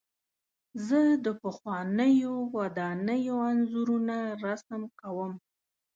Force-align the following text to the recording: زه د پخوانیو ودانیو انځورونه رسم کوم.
زه 0.87 0.99
د 1.25 1.27
پخوانیو 1.43 2.33
ودانیو 2.57 3.35
انځورونه 3.49 4.17
رسم 4.45 4.81
کوم. 4.99 5.31